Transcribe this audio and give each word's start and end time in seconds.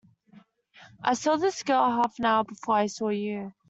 I 1.03 1.13
saw 1.13 1.35
this 1.35 1.61
girl 1.61 1.87
half 2.01 2.17
an 2.17 2.25
hour 2.25 2.43
before 2.43 2.73
I 2.73 2.87
saw 2.87 3.09
you. 3.09 3.53